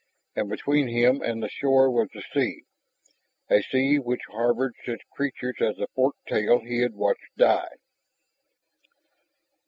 And 0.35 0.49
between 0.49 0.87
him 0.87 1.21
and 1.21 1.43
the 1.43 1.47
shore 1.47 1.91
was 1.91 2.07
the 2.11 2.23
sea, 2.33 2.63
a 3.51 3.61
sea 3.61 3.99
which 3.99 4.21
harbored 4.31 4.73
such 4.83 5.01
creatures 5.11 5.57
as 5.59 5.75
the 5.75 5.85
fork 5.93 6.15
tail 6.27 6.57
he 6.57 6.79
had 6.81 6.95
watched 6.95 7.37
die. 7.37 7.75